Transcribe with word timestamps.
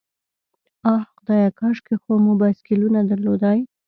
آه 0.93 1.01
خدایه، 1.13 1.47
کاشکې 1.59 1.95
خو 2.01 2.11
مو 2.23 2.33
بایسکلونه 2.41 2.99
درلودای. 3.09 3.59